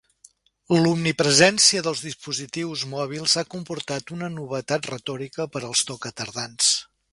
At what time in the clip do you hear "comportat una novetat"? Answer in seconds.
3.55-4.91